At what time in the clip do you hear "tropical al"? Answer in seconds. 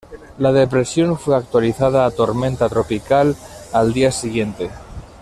2.67-3.93